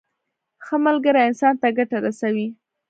[0.65, 2.47] ښه ملګری انسان ته ګټه رسوي.